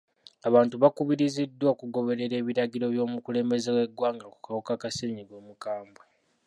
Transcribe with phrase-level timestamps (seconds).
[0.47, 6.03] Abantu bakubiriziddwa okugoberera ebiragiro by'omukulembeze w'egwanga ku kawuka ka ssennyiga omukwambwe..